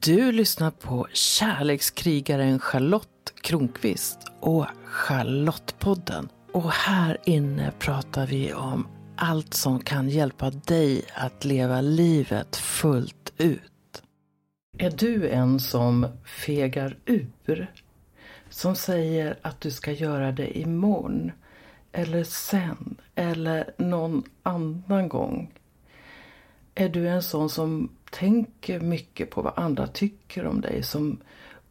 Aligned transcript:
Du 0.00 0.32
lyssnar 0.32 0.70
på 0.70 1.06
kärlekskrigaren 1.12 2.58
Charlotte 2.58 3.32
Kronqvist 3.40 4.18
och 4.40 4.66
Charlottepodden. 4.84 6.28
Och 6.52 6.70
här 6.70 7.18
inne 7.24 7.72
pratar 7.78 8.26
vi 8.26 8.52
om 8.52 8.86
allt 9.16 9.54
som 9.54 9.80
kan 9.80 10.08
hjälpa 10.08 10.50
dig 10.50 11.04
att 11.14 11.44
leva 11.44 11.80
livet 11.80 12.56
fullt 12.56 13.32
ut. 13.38 14.02
Är 14.78 14.90
du 14.90 15.28
en 15.28 15.60
som 15.60 16.06
fegar 16.24 16.96
ur? 17.06 17.72
Som 18.50 18.76
säger 18.76 19.38
att 19.42 19.60
du 19.60 19.70
ska 19.70 19.92
göra 19.92 20.32
det 20.32 20.58
imorgon? 20.58 21.32
Eller 21.92 22.24
sen? 22.24 22.96
Eller 23.14 23.74
någon 23.78 24.22
annan 24.42 25.08
gång? 25.08 25.52
Är 26.74 26.88
du 26.88 27.08
en 27.08 27.22
sån 27.22 27.50
som 27.50 27.90
tänker 28.12 28.80
mycket 28.80 29.30
på 29.30 29.42
vad 29.42 29.52
andra 29.56 29.86
tycker 29.86 30.46
om 30.46 30.60
dig, 30.60 30.82
som 30.82 31.20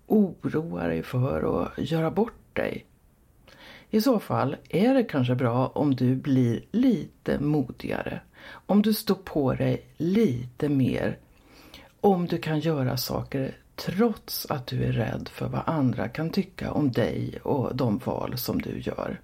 oroar 0.08 0.90
dig 0.90 1.04
för 1.04 1.64
att 1.64 1.78
göra 1.78 2.12
bort 2.12 2.56
dig? 2.56 2.86
I 3.90 4.02
så 4.02 4.20
fall 4.20 4.56
är 4.70 4.94
det 4.94 5.04
kanske 5.04 5.36
bra 5.36 5.68
om 5.68 5.96
du 5.96 6.16
blir 6.16 6.64
lite 6.72 7.40
modigare. 7.40 8.22
Om 8.50 8.82
du 8.82 8.94
står 8.94 9.16
på 9.16 9.54
dig 9.54 9.86
lite 9.98 10.70
mer. 10.70 11.18
Om 12.02 12.28
du 12.28 12.38
kan 12.38 12.60
göra 12.60 12.98
saker 12.98 13.58
trots 13.76 14.46
att 14.46 14.68
du 14.68 14.84
är 14.84 14.92
rädd 14.92 15.30
för 15.34 15.48
vad 15.48 15.62
andra 15.66 16.08
kan 16.08 16.30
tycka 16.30 16.72
om 16.72 16.92
dig 16.92 17.40
och 17.44 17.76
de 17.76 17.98
val 17.98 18.38
som 18.38 18.62
du 18.62 18.80
gör. 18.80 19.22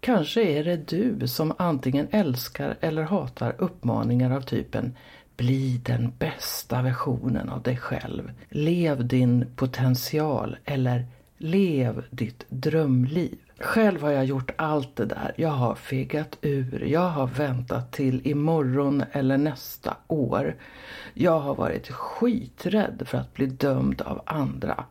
Kanske 0.00 0.42
är 0.42 0.64
det 0.64 0.88
du 0.88 1.28
som 1.28 1.54
antingen 1.58 2.08
älskar 2.10 2.76
eller 2.80 3.02
hatar 3.02 3.54
uppmaningar 3.58 4.30
av 4.36 4.40
typen 4.40 4.96
bli 5.36 5.80
den 5.84 6.12
bästa 6.18 6.82
versionen 6.82 7.48
av 7.48 7.62
dig 7.62 7.76
själv. 7.76 8.32
Lev 8.48 9.06
din 9.06 9.46
potential 9.56 10.56
eller 10.64 11.06
Lev 11.38 12.04
ditt 12.10 12.44
drömliv. 12.48 13.38
Själv 13.58 14.02
har 14.02 14.10
jag 14.10 14.24
gjort 14.24 14.50
allt 14.56 14.96
det 14.96 15.04
där. 15.04 15.34
Jag 15.36 15.48
har 15.48 15.74
fegat 15.74 16.38
ur. 16.42 16.84
Jag 16.84 17.10
har 17.10 17.26
väntat 17.26 17.92
till 17.92 18.26
imorgon 18.26 19.04
eller 19.12 19.38
nästa 19.38 19.96
år. 20.06 20.56
Jag 21.14 21.40
har 21.40 21.54
varit 21.54 21.90
skiträdd 21.90 23.02
för 23.06 23.18
att 23.18 23.34
bli 23.34 23.46
dömd 23.46 24.02
av 24.02 24.22
andra. 24.26 24.84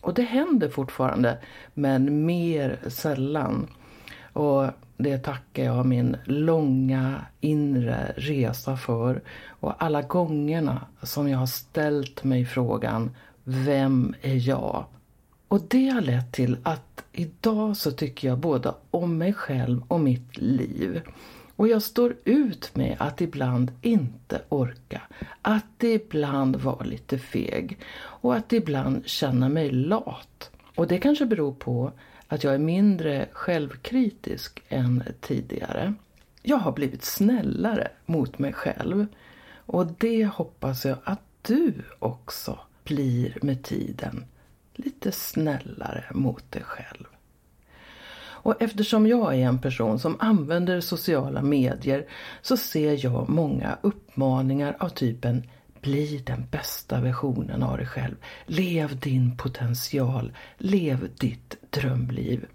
Och 0.00 0.14
det 0.14 0.22
händer 0.22 0.68
fortfarande, 0.68 1.38
men 1.74 2.26
mer 2.26 2.78
sällan. 2.88 3.66
Och 4.32 4.66
det 4.96 5.18
tackar 5.18 5.64
jag 5.64 5.86
min 5.86 6.16
långa 6.24 7.26
inre 7.40 8.12
resa 8.16 8.76
för 8.76 9.22
och 9.48 9.82
alla 9.84 10.02
gångerna 10.02 10.80
som 11.02 11.28
jag 11.28 11.38
har 11.38 11.46
ställt 11.46 12.24
mig 12.24 12.44
frågan 12.44 13.10
Vem 13.44 14.14
är 14.22 14.48
jag? 14.48 14.84
Och 15.48 15.60
det 15.68 15.88
har 15.88 16.00
lett 16.00 16.32
till 16.32 16.56
att 16.62 17.04
idag 17.12 17.76
så 17.76 17.90
tycker 17.90 18.28
jag 18.28 18.38
både 18.38 18.74
om 18.90 19.18
mig 19.18 19.32
själv 19.32 19.82
och 19.88 20.00
mitt 20.00 20.38
liv. 20.38 21.00
Och 21.56 21.68
jag 21.68 21.82
står 21.82 22.16
ut 22.24 22.76
med 22.76 22.96
att 22.98 23.20
ibland 23.20 23.72
inte 23.82 24.42
orka. 24.48 25.02
Att 25.42 25.84
ibland 25.84 26.56
vara 26.56 26.84
lite 26.84 27.18
feg. 27.18 27.78
Och 27.98 28.34
att 28.34 28.52
ibland 28.52 29.06
känna 29.06 29.48
mig 29.48 29.70
lat. 29.70 30.50
Och 30.76 30.86
det 30.86 30.98
kanske 30.98 31.26
beror 31.26 31.52
på 31.52 31.92
att 32.28 32.44
jag 32.44 32.54
är 32.54 32.58
mindre 32.58 33.28
självkritisk 33.32 34.62
än 34.68 35.04
tidigare. 35.20 35.94
Jag 36.42 36.56
har 36.56 36.72
blivit 36.72 37.04
snällare 37.04 37.88
mot 38.06 38.38
mig 38.38 38.52
själv. 38.52 39.06
Och 39.54 39.86
det 39.86 40.24
hoppas 40.24 40.84
jag 40.84 40.98
att 41.04 41.22
du 41.42 41.74
också 41.98 42.58
blir 42.84 43.38
med 43.42 43.62
tiden 43.62 44.24
lite 44.74 45.12
snällare 45.12 46.04
mot 46.10 46.52
dig 46.52 46.62
själv. 46.62 47.04
Och 48.40 48.62
eftersom 48.62 49.06
jag 49.06 49.34
är 49.34 49.38
en 49.38 49.58
person 49.58 49.98
som 49.98 50.16
använder 50.20 50.80
sociala 50.80 51.42
medier 51.42 52.06
så 52.42 52.56
ser 52.56 53.04
jag 53.04 53.28
många 53.28 53.78
uppmaningar 53.82 54.76
av 54.80 54.88
typen 54.88 55.42
bli 55.80 56.22
den 56.26 56.46
bästa 56.50 57.00
versionen 57.00 57.62
av 57.62 57.76
dig 57.76 57.86
själv. 57.86 58.16
Lev 58.46 59.00
din 59.00 59.36
potential. 59.36 60.32
Lev 60.58 61.10
ditt 61.18 61.56
drömliv. 61.70 62.46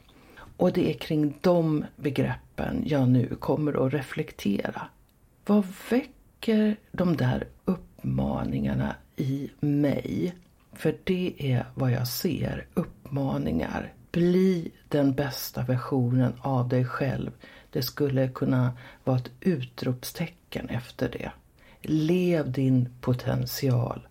Och 0.57 0.73
det 0.73 0.89
är 0.89 0.93
kring 0.93 1.37
de 1.41 1.85
begreppen 1.95 2.83
jag 2.85 3.09
nu 3.09 3.35
kommer 3.35 3.87
att 3.87 3.93
reflektera. 3.93 4.81
Vad 5.45 5.65
väcker 5.89 6.75
de 6.91 7.17
där 7.17 7.47
uppmaningarna 7.65 8.95
i 9.15 9.49
mig? 9.59 10.35
För 10.73 10.95
det 11.03 11.33
är 11.37 11.65
vad 11.75 11.91
jag 11.91 12.07
ser, 12.07 12.67
uppmaningar. 12.73 13.93
Bli 14.11 14.71
den 14.87 15.13
bästa 15.13 15.63
versionen 15.63 16.33
av 16.41 16.69
dig 16.69 16.85
själv. 16.85 17.31
Det 17.69 17.81
skulle 17.81 18.27
kunna 18.27 18.77
vara 19.03 19.17
ett 19.17 19.31
utropstecken 19.39 20.69
efter 20.69 21.09
det. 21.09 21.31
Lev 21.85 22.51
din 22.51 22.89
potential! 23.01 24.07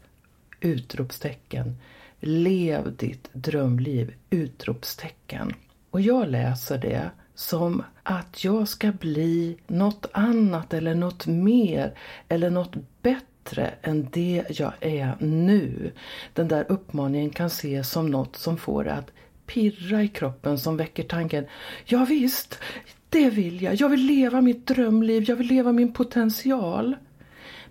Utropstecken. 0.60 1.76
Lev 2.20 2.96
ditt 2.96 3.28
drömliv! 3.32 4.14
Utropstecken. 4.30 5.54
Och 5.90 6.00
jag 6.00 6.28
läser 6.28 6.78
det 6.78 7.10
som 7.34 7.82
att 8.02 8.44
jag 8.44 8.68
ska 8.68 8.92
bli 8.92 9.56
något 9.66 10.06
annat 10.12 10.74
eller 10.74 10.94
något 10.94 11.26
mer 11.26 11.94
eller 12.28 12.50
något 12.50 12.74
bättre 13.02 13.74
än 13.82 14.08
det 14.12 14.44
jag 14.50 14.72
är 14.80 15.16
nu. 15.20 15.92
Den 16.32 16.48
där 16.48 16.66
uppmaningen 16.68 17.30
kan 17.30 17.46
ses 17.46 17.90
som 17.90 18.10
något 18.10 18.36
som 18.36 18.56
får 18.56 18.88
att 18.88 19.10
pirra 19.46 20.02
i 20.02 20.08
kroppen 20.08 20.58
som 20.58 20.76
väcker 20.76 21.02
tanken 21.02 21.46
Ja 21.84 22.04
visst, 22.04 22.58
det 23.08 23.30
vill 23.30 23.62
jag. 23.62 23.74
Jag 23.74 23.88
vill 23.88 24.06
leva 24.06 24.40
mitt 24.40 24.66
drömliv. 24.66 25.24
Jag 25.28 25.36
vill 25.36 25.46
leva 25.46 25.72
min 25.72 25.92
potential. 25.92 26.96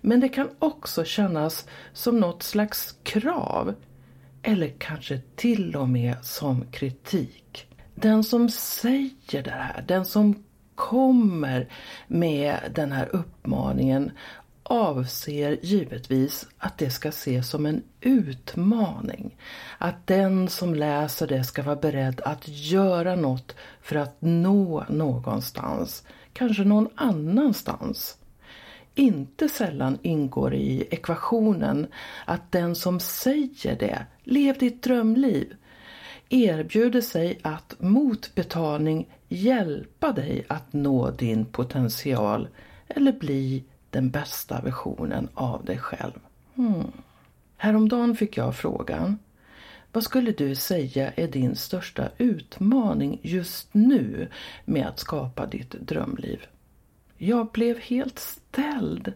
Men 0.04 0.20
det 0.20 0.28
kan 0.28 0.48
också 0.58 1.04
kännas 1.04 1.66
som 1.92 2.20
något 2.20 2.42
slags 2.42 2.94
krav. 3.02 3.74
Eller 4.42 4.68
kanske 4.78 5.20
till 5.36 5.76
och 5.76 5.88
med 5.88 6.16
som 6.22 6.64
kritik. 6.70 7.66
Den 7.94 8.24
som 8.24 8.48
säger 8.50 9.42
det 9.42 9.50
här, 9.50 9.84
den 9.88 10.04
som 10.04 10.44
kommer 10.74 11.68
med 12.06 12.72
den 12.74 12.92
här 12.92 13.08
uppmaningen 13.12 14.10
avser 14.62 15.58
givetvis 15.62 16.48
att 16.58 16.78
det 16.78 16.90
ska 16.90 17.08
ses 17.08 17.50
som 17.50 17.66
en 17.66 17.82
utmaning. 18.00 19.36
Att 19.78 20.06
den 20.06 20.48
som 20.48 20.74
läser 20.74 21.26
det 21.26 21.44
ska 21.44 21.62
vara 21.62 21.76
beredd 21.76 22.20
att 22.20 22.48
göra 22.48 23.16
något 23.16 23.56
för 23.82 23.96
att 23.96 24.16
nå 24.20 24.84
någonstans, 24.88 26.04
kanske 26.32 26.64
någon 26.64 26.88
annanstans. 26.94 28.18
Inte 28.94 29.48
sällan 29.48 29.98
ingår 30.02 30.54
i 30.54 30.88
ekvationen 30.90 31.86
att 32.24 32.52
den 32.52 32.74
som 32.74 33.00
säger 33.00 33.76
det, 33.76 34.06
lev 34.22 34.58
ditt 34.58 34.82
drömliv, 34.82 35.54
erbjuder 36.28 37.00
sig 37.00 37.38
att 37.42 37.74
mot 37.78 38.34
betalning 38.34 39.08
hjälpa 39.28 40.12
dig 40.12 40.44
att 40.48 40.72
nå 40.72 41.10
din 41.10 41.44
potential 41.44 42.48
eller 42.88 43.12
bli 43.12 43.64
den 43.90 44.10
bästa 44.10 44.60
versionen 44.60 45.28
av 45.34 45.64
dig 45.64 45.78
själv. 45.78 46.12
Hmm. 46.54 46.92
Häromdagen 47.56 48.16
fick 48.16 48.36
jag 48.36 48.56
frågan 48.56 49.18
vad 49.92 50.04
skulle 50.04 50.32
du 50.32 50.54
säga 50.54 51.12
är 51.16 51.28
din 51.28 51.56
största 51.56 52.08
utmaning 52.18 53.20
just 53.22 53.68
nu 53.72 54.28
med 54.64 54.86
att 54.86 54.98
skapa 54.98 55.46
ditt 55.46 55.70
drömliv? 55.70 56.46
Jag 57.24 57.46
blev 57.46 57.78
helt 57.78 58.18
ställd. 58.18 59.12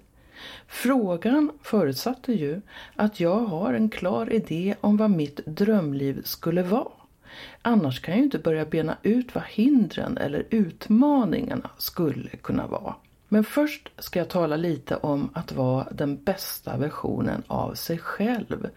Frågan 0.67 1.53
förutsatte 1.63 2.33
ju 2.33 2.61
att 2.97 3.21
jag 3.21 3.39
har 3.39 3.75
en 3.75 3.89
klar 3.89 4.33
idé 4.33 4.75
om 4.81 4.97
vad 4.97 5.11
mitt 5.11 5.47
drömliv 5.47 6.23
skulle 6.25 6.63
vara. 6.63 6.93
Annars 7.63 8.01
kan 8.01 8.13
jag 8.13 8.19
ju 8.19 8.25
inte 8.25 8.39
börja 8.39 8.65
bena 8.65 8.97
ut 9.03 9.35
vad 9.35 9.45
hindren 9.45 10.19
eller 10.19 10.47
utmaningarna 10.51 11.71
skulle 11.79 12.29
kunna 12.29 12.67
vara. 12.67 12.95
Men 13.29 13.45
först 13.45 13.91
ska 13.99 14.19
jag 14.19 14.29
tala 14.29 14.57
lite 14.57 14.97
om 14.97 15.31
att 15.33 15.53
vara 15.53 15.89
den 15.91 16.25
bästa 16.25 16.77
versionen 16.77 17.43
av 17.47 17.75
sig 17.75 17.99
själv. 17.99 18.69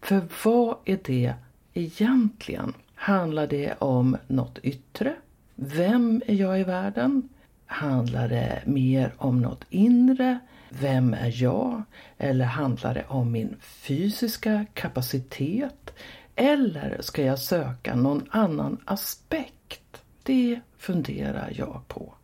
För 0.00 0.22
vad 0.44 0.76
är 0.84 0.98
det 1.04 1.34
egentligen? 1.74 2.74
Handlar 2.94 3.46
det 3.46 3.74
om 3.78 4.16
något 4.26 4.58
yttre? 4.62 5.14
Vem 5.54 6.22
är 6.26 6.34
jag 6.34 6.60
i 6.60 6.64
världen? 6.64 7.28
Handlar 7.66 8.28
det 8.28 8.62
mer 8.66 9.14
om 9.18 9.42
något 9.42 9.64
inre? 9.70 10.38
Vem 10.68 11.14
är 11.14 11.42
jag? 11.42 11.82
Eller 12.18 12.44
handlar 12.44 12.94
det 12.94 13.04
om 13.08 13.32
min 13.32 13.56
fysiska 13.60 14.66
kapacitet? 14.74 15.94
Eller 16.36 16.98
ska 17.00 17.22
jag 17.22 17.38
söka 17.38 17.94
någon 17.94 18.26
annan 18.30 18.78
aspekt? 18.84 20.04
Det 20.22 20.60
funderar 20.78 21.52
jag 21.54 21.82
på. 21.88 22.14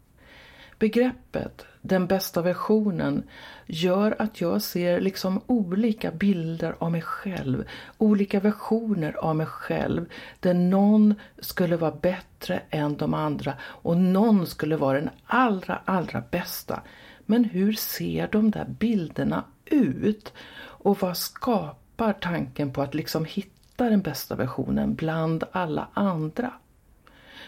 Begreppet 0.81 1.67
den 1.83 2.07
bästa 2.07 2.43
versionen 2.43 3.23
gör 3.67 4.17
att 4.19 4.41
jag 4.41 4.63
ser 4.63 5.01
liksom 5.01 5.41
olika 5.47 6.11
bilder 6.11 6.77
av 6.79 6.93
mig 6.93 7.03
själv, 7.03 7.65
olika 7.99 8.41
versioner 8.41 9.13
av 9.13 9.37
mig 9.37 9.47
själv 9.47 10.07
där 10.41 10.55
någon 10.55 11.15
skulle 11.39 11.77
vara 11.77 11.91
bättre 11.91 12.63
än 12.71 12.97
de 12.97 13.15
andra 13.15 13.55
och 13.63 13.97
någon 13.97 14.47
skulle 14.47 14.77
vara 14.77 15.01
den 15.01 15.11
allra, 15.27 15.81
allra 15.85 16.23
bästa. 16.31 16.83
Men 17.27 17.45
hur 17.45 17.73
ser 17.73 18.29
de 18.33 18.51
där 18.51 18.65
bilderna 18.65 19.45
ut? 19.65 20.33
Och 20.61 21.01
vad 21.01 21.17
skapar 21.17 22.13
tanken 22.13 22.73
på 22.73 22.83
att 22.83 22.95
liksom 22.95 23.25
hitta 23.25 23.91
den 23.91 24.03
bästa 24.03 24.35
versionen 24.35 24.95
bland 24.95 25.45
alla 25.53 25.89
andra? 25.95 26.53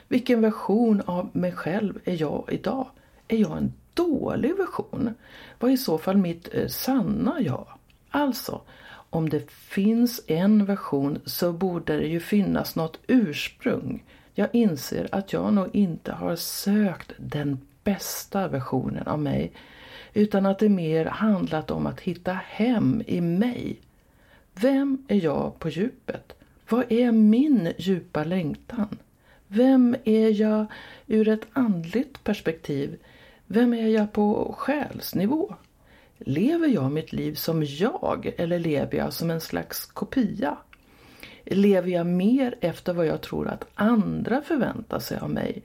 Vilken 0.09 0.41
version 0.41 1.01
av 1.01 1.31
mig 1.33 1.53
själv 1.53 1.99
är 2.05 2.21
jag 2.21 2.49
idag? 2.49 2.87
Är 3.33 3.37
jag 3.37 3.59
en 3.59 3.73
dålig 3.95 4.57
version? 4.57 5.15
Vad 5.59 5.71
är 5.71 5.75
i 5.75 5.79
så 5.79 5.99
fall 5.99 6.17
mitt 6.17 6.55
eh, 6.55 6.67
sanna 6.69 7.41
jag? 7.41 7.67
Alltså, 8.11 8.61
om 9.11 9.29
det 9.29 9.51
finns 9.51 10.21
en 10.27 10.65
version 10.65 11.19
så 11.25 11.53
borde 11.53 11.97
det 11.97 12.07
ju 12.07 12.21
finnas 12.21 12.77
något 12.77 12.99
ursprung. 13.07 14.05
Jag 14.35 14.49
inser 14.53 15.09
att 15.13 15.33
jag 15.33 15.55
nog 15.55 15.69
inte 15.73 16.13
har 16.13 16.37
sökt 16.37 17.13
den 17.17 17.61
bästa 17.85 18.49
versionen 18.49 19.07
av 19.07 19.19
mig 19.19 19.53
utan 20.15 20.47
att 20.47 20.59
det 20.59 20.69
mer 20.69 21.05
handlat 21.05 21.71
om 21.71 21.87
att 21.87 22.01
hitta 22.01 22.33
hem 22.33 23.03
i 23.07 23.21
mig. 23.21 23.81
Vem 24.55 25.05
är 25.09 25.25
jag 25.25 25.59
på 25.59 25.69
djupet? 25.69 26.33
Vad 26.69 26.93
är 26.93 27.13
min 27.13 27.73
djupa 27.79 28.25
längtan? 28.25 28.99
Vem 29.47 29.97
är 30.05 30.41
jag 30.41 30.67
ur 31.07 31.29
ett 31.29 31.47
andligt 31.53 32.25
perspektiv? 32.25 32.99
Vem 33.53 33.75
är 33.75 33.89
jag 33.89 34.13
på 34.13 34.55
själsnivå? 34.59 35.55
Lever 36.19 36.69
jag 36.69 36.93
mitt 36.93 37.13
liv 37.13 37.35
som 37.35 37.65
jag 37.65 38.35
eller 38.37 38.59
lever 38.59 38.99
jag 38.99 39.13
som 39.13 39.31
en 39.31 39.41
slags 39.41 39.87
kopia? 39.87 40.57
Lever 41.45 41.91
jag 41.91 42.07
mer 42.07 42.55
efter 42.61 42.93
vad 42.93 43.07
jag 43.07 43.21
tror 43.21 43.49
att 43.49 43.65
andra 43.75 44.43
förväntar 44.43 44.99
sig 44.99 45.19
av 45.19 45.31
mig? 45.31 45.63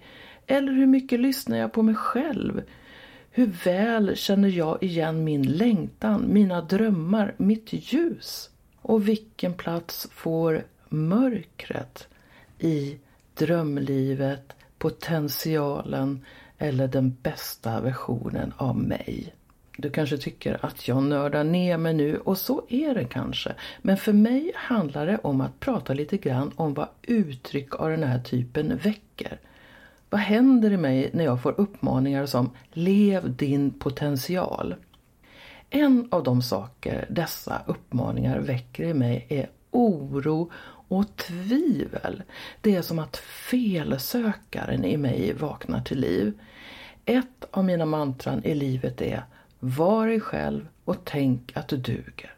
Eller 0.48 0.72
hur 0.72 0.86
mycket 0.86 1.20
lyssnar 1.20 1.58
jag 1.58 1.74
på 1.74 1.82
mig 1.82 1.96
själv? 1.96 2.62
Hur 3.32 3.48
väl 3.48 4.16
känner 4.16 4.50
jag 4.50 4.84
igen 4.84 5.24
min 5.24 5.44
längtan, 5.44 6.26
mina 6.28 6.62
drömmar, 6.62 7.34
mitt 7.38 7.74
ljus? 7.74 8.50
Och 8.82 9.08
vilken 9.08 9.54
plats 9.54 10.08
får 10.12 10.64
mörkret 10.90 12.08
i 12.60 12.98
drömlivet, 13.34 14.56
potentialen 14.78 16.26
eller 16.58 16.88
den 16.88 17.18
bästa 17.22 17.82
versionen 17.82 18.54
av 18.58 18.78
mig. 18.78 19.34
Du 19.78 19.90
kanske 19.90 20.18
tycker 20.18 20.66
att 20.66 20.88
jag 20.88 21.04
nördar 21.04 21.44
ner 21.44 21.78
mig 21.78 21.94
nu 21.94 22.18
och 22.18 22.38
så 22.38 22.66
är 22.70 22.96
det 22.96 23.06
kanske. 23.06 23.56
Men 23.82 23.98
för 23.98 24.14
mig 24.14 24.52
handlar 24.56 25.06
det 25.06 25.18
om 25.18 25.42
att 25.42 25.60
prata 25.60 25.94
lite 25.94 26.18
grann 26.18 26.52
om 26.56 26.74
vad 26.74 26.88
uttryck 27.02 27.76
av 27.76 27.90
den 27.90 28.04
här 28.04 28.20
typen 28.20 28.78
väcker. 28.78 29.40
Vad 30.10 30.22
händer 30.22 30.72
i 30.72 30.78
mig 30.78 31.10
när 31.14 31.24
jag 31.24 31.42
får 31.42 31.60
uppmaningar 31.60 32.26
som 32.26 32.50
Lev 32.72 33.36
din 33.36 33.72
potential. 33.72 34.76
En 35.70 36.08
av 36.12 36.24
de 36.24 36.42
saker 36.42 37.06
dessa 37.10 37.62
uppmaningar 37.66 38.40
väcker 38.40 38.84
i 38.84 38.94
mig 38.94 39.26
är 39.30 39.50
oro 39.78 40.52
och 40.88 41.16
tvivel. 41.16 42.24
Det 42.62 42.76
är 42.76 42.82
som 42.82 43.00
att 43.00 43.18
felsökaren 43.18 44.86
i 44.86 44.98
mig 44.98 45.34
vaknar 45.34 45.82
till 45.82 46.00
liv. 46.00 46.40
Ett 47.06 47.46
av 47.52 47.66
mina 47.66 47.86
mantran 47.86 48.44
i 48.44 48.56
livet 48.56 49.02
är 49.02 49.24
Var 49.60 50.08
dig 50.08 50.20
själv 50.20 50.68
och 50.86 50.98
tänk 51.04 51.58
att 51.58 51.68
du 51.68 51.78
duger. 51.78 52.34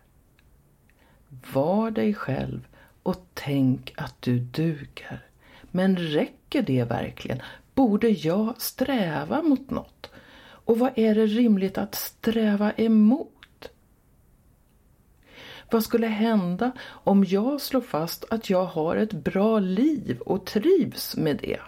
Var 1.53 1.91
dig 1.91 2.13
själv 2.13 2.67
och 3.03 3.25
tänk 3.33 3.93
att 3.97 4.21
du 4.21 4.39
duger. 4.39 5.25
Men 5.71 5.97
räcker 5.97 6.61
det 6.61 6.83
verkligen? 6.83 7.41
Borde 7.73 8.09
jag 8.09 8.61
sträva 8.61 9.41
mot 9.41 9.69
något? 9.69 10.11
Och 10.41 10.79
vad 10.79 10.91
är 10.95 11.15
det 11.15 11.25
rimligt 11.25 11.77
att 11.77 11.95
sträva 11.95 12.71
emot? 12.71 13.38
Vad 15.71 15.83
skulle 15.83 16.07
hända 16.07 16.71
om 16.85 17.23
jag 17.23 17.61
slår 17.61 17.81
fast 17.81 18.25
att 18.29 18.49
jag 18.49 18.65
har 18.65 18.95
ett 18.95 19.13
bra 19.13 19.59
liv 19.59 20.19
och 20.25 20.45
trivs 20.45 21.17
med 21.17 21.37
det? 21.37 21.59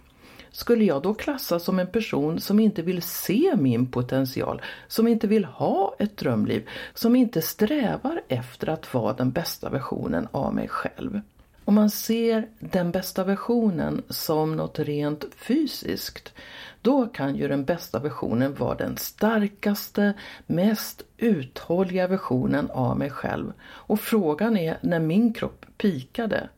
Skulle 0.52 0.86
jag 0.86 1.02
då 1.02 1.14
klassas 1.14 1.64
som 1.64 1.80
en 1.80 1.88
person 1.88 2.40
som 2.40 2.60
inte 2.60 2.82
vill 2.82 3.02
se 3.02 3.56
min 3.58 3.92
potential, 3.92 4.62
som 4.88 5.08
inte 5.08 5.28
vill 5.28 5.46
ha 5.46 5.96
ett 6.00 6.18
drömliv, 6.18 6.70
som 6.94 7.16
inte 7.16 7.42
strävar 7.42 8.22
efter 8.28 8.70
att 8.70 8.94
vara 8.94 9.14
den 9.14 9.32
bästa 9.32 9.70
versionen 9.70 10.28
av 10.32 10.56
mig 10.56 10.68
själv? 10.68 11.22
Om 11.66 11.76
man 11.76 11.90
ser 11.90 12.48
den 12.60 12.92
bästa 12.92 13.24
versionen 13.24 14.02
som 14.10 14.56
något 14.56 14.80
rent 14.80 15.26
fysiskt, 15.36 16.34
då 16.82 17.08
kan 17.08 17.36
ju 17.36 17.48
den 17.48 17.66
bästa 17.66 18.00
versionen 18.00 18.56
vara 18.56 18.76
den 18.76 18.98
starkaste, 18.98 20.14
mest 20.48 21.04
uthålliga 21.18 22.08
versionen 22.08 22.72
av 22.72 22.98
mig 22.98 23.10
själv. 23.10 23.54
Och 23.64 24.00
frågan 24.00 24.58
är 24.58 24.78
när 24.82 25.00
min 25.00 25.34
kropp 25.34 25.66
pikade. 25.78 26.50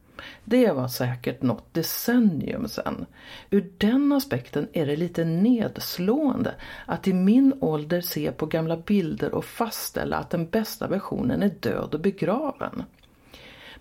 Det 0.43 0.71
var 0.71 0.87
säkert 0.87 1.41
något 1.41 1.73
decennium 1.73 2.67
sedan. 2.67 3.05
Ur 3.49 3.71
den 3.77 4.11
aspekten 4.11 4.67
är 4.73 4.85
det 4.85 4.95
lite 4.95 5.25
nedslående 5.25 6.55
att 6.85 7.07
i 7.07 7.13
min 7.13 7.53
ålder 7.59 8.01
se 8.01 8.31
på 8.31 8.45
gamla 8.45 8.77
bilder 8.77 9.35
och 9.35 9.45
fastställa 9.45 10.17
att 10.17 10.29
den 10.29 10.47
bästa 10.47 10.87
versionen 10.87 11.43
är 11.43 11.51
död 11.59 11.93
och 11.93 11.99
begraven. 11.99 12.83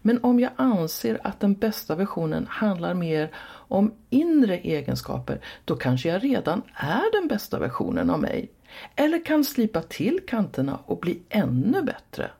Men 0.02 0.25
om 0.25 0.40
jag 0.40 0.50
anser 0.56 1.20
att 1.25 1.40
den 1.40 1.54
bästa 1.54 1.94
versionen 1.94 2.46
handlar 2.50 2.94
mer 2.94 3.31
om 3.69 3.93
inre 4.10 4.58
egenskaper, 4.58 5.40
då 5.64 5.76
kanske 5.76 6.08
jag 6.08 6.25
redan 6.25 6.62
är 6.75 7.20
den 7.20 7.28
bästa 7.28 7.58
versionen 7.58 8.10
av 8.10 8.20
mig. 8.20 8.50
Eller 8.96 9.25
kan 9.25 9.44
slipa 9.44 9.82
till 9.82 10.20
kanterna 10.26 10.78
och 10.87 10.99
bli 10.99 11.22
ännu 11.28 11.82
bättre. 11.82 12.31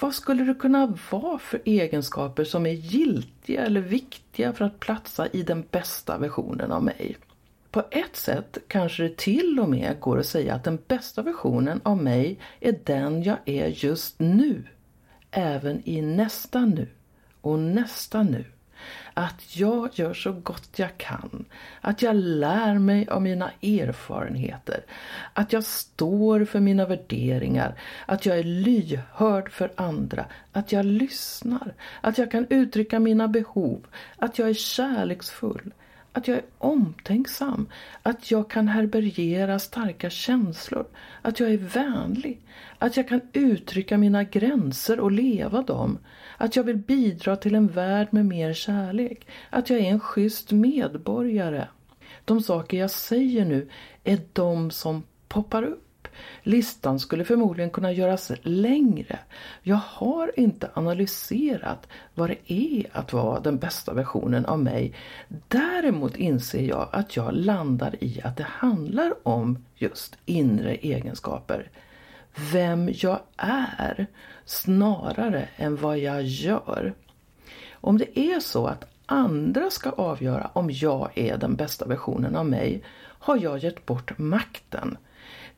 Vad 0.00 0.14
skulle 0.14 0.44
det 0.44 0.54
kunna 0.54 0.96
vara 1.10 1.38
för 1.38 1.60
egenskaper 1.64 2.44
som 2.44 2.66
är 2.66 2.70
giltiga 2.70 3.66
eller 3.66 3.80
viktiga 3.80 4.52
för 4.52 4.64
att 4.64 4.80
platsa 4.80 5.26
i 5.26 5.42
den 5.42 5.64
bästa 5.70 6.18
versionen 6.18 6.72
av 6.72 6.82
mig? 6.84 7.16
På 7.70 7.82
ett 7.90 8.16
sätt 8.16 8.58
kanske 8.68 9.02
det 9.02 9.16
till 9.16 9.60
och 9.60 9.68
med 9.68 10.00
går 10.00 10.18
att 10.18 10.26
säga 10.26 10.54
att 10.54 10.64
den 10.64 10.78
bästa 10.88 11.22
versionen 11.22 11.80
av 11.82 12.02
mig 12.02 12.38
är 12.60 12.80
den 12.84 13.22
jag 13.22 13.36
är 13.44 13.66
just 13.66 14.18
nu 14.18 14.64
även 15.30 15.88
i 15.88 16.02
nästa 16.02 16.60
nu 16.64 16.88
och 17.40 17.58
nästa 17.58 18.22
nu. 18.22 18.44
Att 19.14 19.56
jag 19.56 19.90
gör 19.92 20.14
så 20.14 20.32
gott 20.32 20.78
jag 20.78 20.98
kan. 20.98 21.44
Att 21.80 22.02
jag 22.02 22.16
lär 22.16 22.78
mig 22.78 23.08
av 23.08 23.22
mina 23.22 23.50
erfarenheter. 23.62 24.84
Att 25.32 25.52
jag 25.52 25.64
står 25.64 26.44
för 26.44 26.60
mina 26.60 26.86
värderingar. 26.86 27.74
Att 28.06 28.26
jag 28.26 28.38
är 28.38 28.44
lyhörd 28.44 29.50
för 29.50 29.72
andra. 29.76 30.24
Att 30.52 30.72
jag 30.72 30.84
lyssnar. 30.86 31.74
Att 32.00 32.18
jag 32.18 32.30
kan 32.30 32.46
uttrycka 32.50 33.00
mina 33.00 33.28
behov. 33.28 33.86
Att 34.16 34.38
jag 34.38 34.48
är 34.48 34.54
kärleksfull 34.54 35.72
att 36.12 36.28
jag 36.28 36.36
är 36.36 36.44
omtänksam, 36.58 37.68
att 38.02 38.30
jag 38.30 38.50
kan 38.50 38.68
härbärgera 38.68 39.58
starka 39.58 40.10
känslor, 40.10 40.86
att 41.22 41.40
jag 41.40 41.50
är 41.50 41.56
vänlig, 41.56 42.40
att 42.78 42.96
jag 42.96 43.08
kan 43.08 43.20
uttrycka 43.32 43.98
mina 43.98 44.24
gränser 44.24 45.00
och 45.00 45.12
leva 45.12 45.62
dem, 45.62 45.98
att 46.36 46.56
jag 46.56 46.64
vill 46.64 46.76
bidra 46.76 47.36
till 47.36 47.54
en 47.54 47.68
värld 47.68 48.08
med 48.10 48.26
mer 48.26 48.52
kärlek, 48.52 49.26
att 49.50 49.70
jag 49.70 49.78
är 49.78 49.84
en 49.84 50.00
schysst 50.00 50.52
medborgare. 50.52 51.68
De 52.24 52.40
saker 52.42 52.78
jag 52.78 52.90
säger 52.90 53.44
nu 53.44 53.68
är 54.04 54.20
de 54.32 54.70
som 54.70 55.02
poppar 55.28 55.62
upp 55.62 55.89
Listan 56.42 56.98
skulle 56.98 57.24
förmodligen 57.24 57.70
kunna 57.70 57.92
göras 57.92 58.32
längre. 58.42 59.18
Jag 59.62 59.80
har 59.86 60.40
inte 60.40 60.70
analyserat 60.74 61.88
vad 62.14 62.28
det 62.28 62.52
är 62.52 62.86
att 62.92 63.12
vara 63.12 63.40
den 63.40 63.58
bästa 63.58 63.94
versionen 63.94 64.46
av 64.46 64.58
mig. 64.58 64.94
Däremot 65.48 66.16
inser 66.16 66.62
jag 66.62 66.88
att 66.92 67.16
jag 67.16 67.34
landar 67.34 68.04
i 68.04 68.20
att 68.24 68.36
det 68.36 68.46
handlar 68.48 69.28
om 69.28 69.64
just 69.76 70.18
inre 70.26 70.74
egenskaper. 70.74 71.70
Vem 72.52 72.90
jag 72.94 73.20
är 73.36 74.06
snarare 74.44 75.48
än 75.56 75.76
vad 75.76 75.98
jag 75.98 76.22
gör. 76.22 76.94
Om 77.72 77.98
det 77.98 78.18
är 78.18 78.40
så 78.40 78.66
att 78.66 78.84
andra 79.06 79.70
ska 79.70 79.90
avgöra 79.90 80.50
om 80.52 80.70
jag 80.70 81.10
är 81.14 81.36
den 81.36 81.56
bästa 81.56 81.86
versionen 81.86 82.36
av 82.36 82.46
mig 82.46 82.82
har 83.20 83.36
jag 83.36 83.58
gett 83.58 83.86
bort 83.86 84.18
makten 84.18 84.96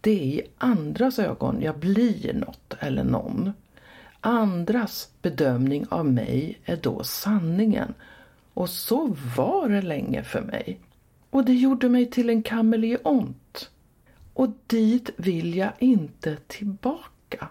det 0.02 0.11
är 0.11 0.25
i 0.25 0.42
andras 0.59 1.18
ögon 1.18 1.62
jag 1.62 1.78
blir 1.78 2.35
något 2.35 2.75
eller 2.80 3.04
någon. 3.04 3.52
Andras 4.21 5.09
bedömning 5.23 5.87
av 5.90 6.06
mig 6.06 6.61
är 6.64 6.76
då 6.76 7.04
sanningen. 7.04 7.94
Och 8.54 8.71
så 8.71 9.16
var 9.37 9.68
det 9.68 9.82
länge 9.82 10.23
för 10.23 10.40
mig. 10.40 10.80
Och 11.30 11.44
det 11.44 11.54
gjorde 11.54 11.88
mig 11.88 12.11
till 12.11 12.30
en 12.30 12.42
kameleont. 12.42 13.71
Och 14.35 14.49
dit 14.66 15.11
vill 15.16 15.56
jag 15.56 15.73
inte 15.78 16.37
tillbaka. 16.47 17.49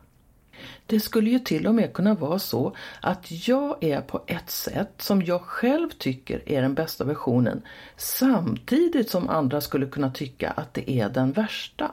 Det 0.86 1.00
skulle 1.00 1.30
ju 1.30 1.40
till 1.40 1.68
och 1.68 1.76
med 1.76 1.94
kunna 1.94 2.16
vara 2.16 2.40
så 2.40 2.76
att 3.02 3.48
jag 3.48 3.84
är 3.84 4.02
på 4.02 4.24
ett 4.28 4.50
sätt 4.50 4.94
som 4.98 5.22
jag 5.22 5.42
själv 5.42 5.90
tycker 5.90 6.50
är 6.50 6.62
den 6.62 6.74
bästa 6.74 7.04
versionen 7.04 7.62
samtidigt 7.98 9.10
som 9.10 9.30
andra 9.30 9.62
skulle 9.62 9.86
kunna 9.86 10.12
tycka 10.12 10.52
att 10.52 10.74
det 10.74 10.92
är 10.92 11.10
den 11.10 11.32
värsta. 11.32 11.92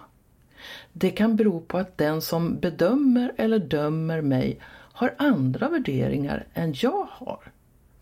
Det 0.92 1.10
kan 1.10 1.36
bero 1.36 1.60
på 1.60 1.78
att 1.78 1.98
den 1.98 2.22
som 2.22 2.58
bedömer 2.58 3.32
eller 3.36 3.58
dömer 3.58 4.20
mig 4.20 4.60
har 4.92 5.14
andra 5.18 5.68
värderingar 5.68 6.46
än 6.54 6.74
jag 6.76 7.08
har. 7.10 7.52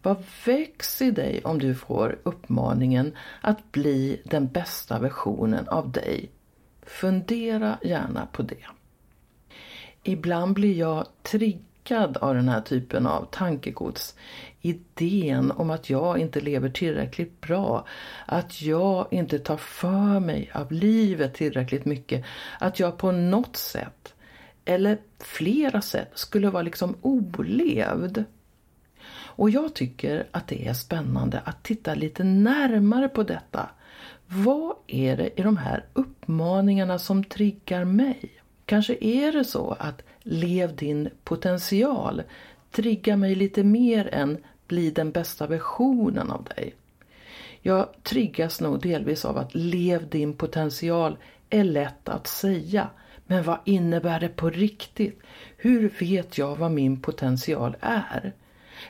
Vad 0.02 0.24
väcks 0.46 1.02
i 1.02 1.10
dig 1.10 1.40
om 1.44 1.58
du 1.58 1.74
får 1.74 2.18
uppmaningen 2.22 3.12
att 3.40 3.72
bli 3.72 4.20
den 4.24 4.46
bästa 4.46 4.98
versionen 4.98 5.68
av 5.68 5.90
dig? 5.92 6.30
Fundera 6.82 7.78
gärna 7.82 8.26
på 8.32 8.42
det. 8.42 8.66
Ibland 10.02 10.54
blir 10.54 10.78
jag 10.78 11.06
triggad 11.22 12.16
av 12.16 12.34
den 12.34 12.48
här 12.48 12.60
typen 12.60 13.06
av 13.06 13.28
tankegods. 13.30 14.14
Idén 14.66 15.50
om 15.50 15.70
att 15.70 15.90
jag 15.90 16.18
inte 16.18 16.40
lever 16.40 16.68
tillräckligt 16.68 17.40
bra, 17.40 17.86
att 18.26 18.62
jag 18.62 19.06
inte 19.10 19.38
tar 19.38 19.56
för 19.56 20.20
mig 20.20 20.50
av 20.54 20.72
livet 20.72 21.34
tillräckligt 21.34 21.84
mycket, 21.84 22.24
att 22.60 22.80
jag 22.80 22.98
på 22.98 23.12
något 23.12 23.56
sätt, 23.56 24.14
eller 24.64 24.98
flera 25.18 25.80
sätt, 25.80 26.10
skulle 26.14 26.50
vara 26.50 26.62
liksom 26.62 26.96
olevd. 27.02 28.24
Och 29.36 29.50
jag 29.50 29.74
tycker 29.74 30.26
att 30.30 30.48
det 30.48 30.68
är 30.68 30.74
spännande 30.74 31.40
att 31.44 31.62
titta 31.62 31.94
lite 31.94 32.24
närmare 32.24 33.08
på 33.08 33.22
detta. 33.22 33.70
Vad 34.26 34.76
är 34.86 35.16
det 35.16 35.40
i 35.40 35.42
de 35.42 35.56
här 35.56 35.84
uppmaningarna 35.92 36.98
som 36.98 37.24
triggar 37.24 37.84
mig? 37.84 38.30
Kanske 38.64 38.96
är 39.00 39.32
det 39.32 39.44
så 39.44 39.76
att 39.78 40.02
lev 40.20 40.76
din 40.76 41.08
potential 41.24 42.22
triggar 42.70 43.16
mig 43.16 43.34
lite 43.34 43.64
mer 43.64 44.14
än 44.14 44.38
bli 44.68 44.90
den 44.90 45.10
bästa 45.10 45.46
versionen 45.46 46.30
av 46.30 46.44
dig. 46.44 46.74
Jag 47.60 47.88
triggas 48.02 48.60
nog 48.60 48.82
delvis 48.82 49.24
av 49.24 49.38
att 49.38 49.54
lev 49.54 50.08
din 50.08 50.32
potential 50.32 51.16
är 51.50 51.64
lätt 51.64 52.08
att 52.08 52.26
säga. 52.26 52.90
Men 53.26 53.42
vad 53.44 53.58
innebär 53.64 54.20
det 54.20 54.28
på 54.28 54.50
riktigt? 54.50 55.22
Hur 55.56 55.92
vet 56.00 56.38
jag 56.38 56.56
vad 56.56 56.70
min 56.70 57.00
potential 57.00 57.76
är? 57.80 58.32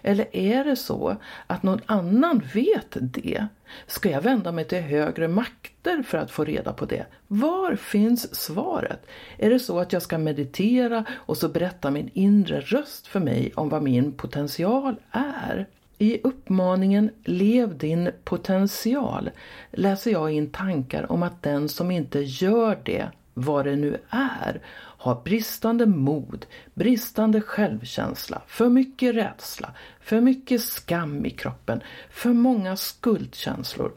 Eller 0.03 0.37
är 0.37 0.65
det 0.65 0.77
så 0.77 1.17
att 1.47 1.63
någon 1.63 1.81
annan 1.87 2.43
vet 2.55 2.97
det? 3.01 3.47
Ska 3.87 4.11
jag 4.11 4.21
vända 4.21 4.53
mig 4.53 4.65
till 4.65 4.81
högre 4.81 5.29
makter 5.29 6.03
för 6.03 6.19
att 6.19 6.31
få 6.31 6.45
reda 6.45 6.73
på 6.73 6.85
det? 6.85 7.07
Var 7.27 7.77
finns 7.77 8.35
svaret? 8.35 9.07
Är 9.39 9.51
det 9.51 9.61
så 9.61 9.79
att 9.79 9.93
jag 9.93 10.03
ska 10.03 10.19
meditera 10.19 11.05
och 11.13 11.37
så 11.37 11.49
berättar 11.49 11.91
min 11.91 12.11
inre 12.15 12.61
röst 12.61 13.07
för 13.07 13.21
mig 13.21 13.53
om 13.55 13.69
vad 13.69 13.83
min 13.83 14.13
potential 14.13 14.97
är? 15.11 15.67
I 15.99 16.21
uppmaningen 16.23 17.11
Lev 17.25 17.79
din 17.79 18.11
potential 18.25 19.31
läser 19.73 20.11
jag 20.11 20.31
in 20.31 20.51
tankar 20.51 21.13
om 21.13 21.23
att 21.23 21.43
den 21.43 21.69
som 21.69 21.91
inte 21.91 22.21
gör 22.21 22.79
det, 22.85 23.09
vad 23.35 23.65
det 23.65 23.77
nu 23.77 23.99
är, 24.11 24.61
har 24.99 25.23
bristande 25.25 25.87
mod, 25.87 26.47
bristande 26.75 27.41
självkänsla, 27.41 28.43
för 28.47 28.69
mycket 28.69 29.15
rädsla, 29.15 29.73
för 30.01 30.21
mycket 30.21 30.63
skam 30.63 31.27
i 31.27 31.31
kroppen, 31.31 31.81
för 32.11 32.31
många 32.31 32.77
skuldkänslor. 32.77 33.93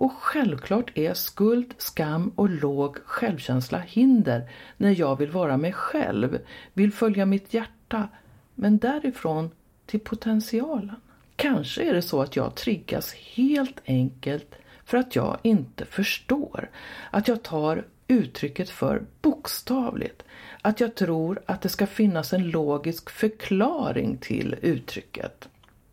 Och 0.00 0.12
självklart 0.12 0.98
är 0.98 1.14
skuld, 1.14 1.74
skam 1.78 2.32
och 2.36 2.50
låg 2.50 2.98
självkänsla 3.04 3.78
hinder 3.78 4.50
när 4.76 5.00
jag 5.00 5.18
vill 5.18 5.30
vara 5.30 5.56
mig 5.56 5.72
själv, 5.72 6.38
vill 6.72 6.92
följa 6.92 7.26
mitt 7.26 7.54
hjärta, 7.54 8.08
men 8.54 8.78
därifrån 8.78 9.50
till 9.86 10.00
potentialen. 10.00 10.96
Kanske 11.36 11.82
är 11.82 11.94
det 11.94 12.02
så 12.02 12.22
att 12.22 12.36
jag 12.36 12.54
triggas 12.54 13.14
helt 13.14 13.80
enkelt 13.86 14.54
för 14.84 14.98
att 14.98 15.16
jag 15.16 15.38
inte 15.42 15.84
förstår. 15.84 16.70
Att 17.10 17.28
jag 17.28 17.42
tar 17.42 17.84
uttrycket 18.10 18.70
för 18.70 19.02
bokstavligt. 19.22 20.22
Att 20.62 20.80
jag 20.80 20.94
tror 20.94 21.40
att 21.46 21.62
det 21.62 21.68
ska 21.68 21.86
finnas 21.86 22.32
en 22.32 22.50
logisk 22.50 23.10
förklaring 23.10 24.18
till 24.18 24.56
uttrycket. 24.62 25.48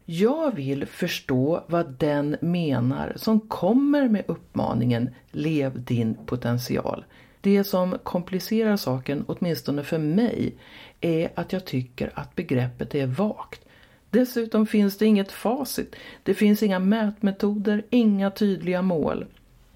Jag 0.05 0.55
vill 0.55 0.86
förstå 0.86 1.63
vad 1.67 1.91
den 1.91 2.38
menar 2.41 3.13
som 3.15 3.39
kommer 3.39 4.07
med 4.07 4.24
uppmaningen 4.27 5.09
Lev 5.31 5.83
din 5.83 6.15
potential. 6.25 7.05
Det 7.41 7.63
som 7.63 7.97
komplicerar 8.03 8.77
saken, 8.77 9.25
åtminstone 9.27 9.83
för 9.83 9.97
mig, 9.97 10.55
är 11.01 11.29
att 11.36 11.53
jag 11.53 11.65
tycker 11.65 12.12
att 12.13 12.36
begreppet 12.36 12.95
är 12.95 13.07
vagt. 13.07 13.62
Dessutom 14.09 14.67
finns 14.67 14.97
det 14.97 15.05
inget 15.05 15.31
facit. 15.31 15.95
Det 16.24 16.33
finns 16.33 16.63
inga 16.63 16.79
mätmetoder, 16.79 17.83
inga 17.89 18.31
tydliga 18.31 18.81
mål. 18.81 19.25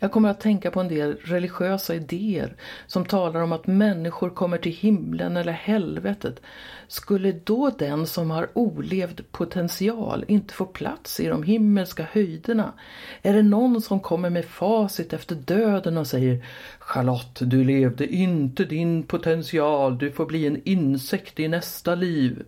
Jag 0.03 0.11
kommer 0.11 0.29
att 0.29 0.39
tänka 0.39 0.71
på 0.71 0.79
en 0.79 0.87
del 0.87 1.15
religiösa 1.15 1.95
idéer 1.95 2.55
som 2.87 3.05
talar 3.05 3.41
om 3.41 3.51
att 3.51 3.67
människor 3.67 4.29
kommer 4.29 4.57
till 4.57 4.71
himlen 4.71 5.37
eller 5.37 5.51
helvetet. 5.51 6.41
Skulle 6.87 7.31
då 7.31 7.69
den 7.69 8.07
som 8.07 8.31
har 8.31 8.49
olevd 8.53 9.31
potential 9.31 10.25
inte 10.27 10.53
få 10.53 10.65
plats 10.65 11.19
i 11.19 11.27
de 11.27 11.43
himmelska 11.43 12.07
höjderna? 12.11 12.73
Är 13.21 13.33
det 13.33 13.41
någon 13.41 13.81
som 13.81 13.99
kommer 13.99 14.29
med 14.29 14.45
facit 14.45 15.13
efter 15.13 15.35
döden 15.35 15.97
och 15.97 16.07
säger 16.07 16.45
Charlotte, 16.79 17.39
du 17.41 17.63
levde 17.63 18.07
inte 18.07 18.65
din 18.65 19.03
potential, 19.03 19.97
du 19.97 20.11
får 20.11 20.25
bli 20.25 20.47
en 20.47 20.61
insekt 20.65 21.39
i 21.39 21.47
nästa 21.47 21.95
liv. 21.95 22.43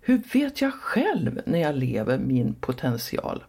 Hur 0.00 0.22
vet 0.32 0.60
jag 0.60 0.74
själv 0.74 1.40
när 1.46 1.58
jag 1.58 1.76
lever 1.76 2.18
min 2.18 2.54
potential? 2.54 3.44